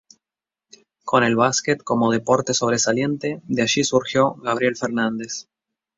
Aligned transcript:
Con 1.03 1.23
el 1.23 1.35
básquet 1.35 1.83
como 1.83 2.09
deporte 2.11 2.55
sobresaliente, 2.55 3.39
de 3.45 3.61
allí 3.61 3.83
surgió 3.83 4.33
Gabriel 4.33 4.75
Fernández. 4.75 5.47